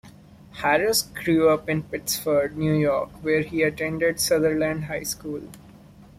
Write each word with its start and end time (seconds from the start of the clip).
Harris 0.55 1.03
grew 1.23 1.49
up 1.49 1.69
in 1.69 1.83
Pittsford, 1.83 2.57
New 2.57 2.73
York, 2.73 3.11
where 3.23 3.41
he 3.41 3.61
attended 3.61 4.19
Sutherland 4.19 4.85
High 4.85 5.03
School. 5.03 5.43